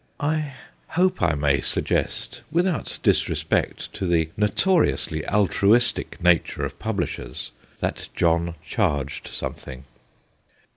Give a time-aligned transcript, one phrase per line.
[0.19, 0.53] I
[0.87, 8.55] hope I may suggest, without disrespect to the notoriously altruistic nature of publishers, that John
[8.65, 9.83] charged something.